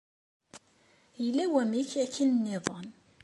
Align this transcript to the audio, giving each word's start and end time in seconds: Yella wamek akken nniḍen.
Yella 1.23 1.43
wamek 1.53 1.91
akken 2.03 2.29
nniḍen. 2.33 2.87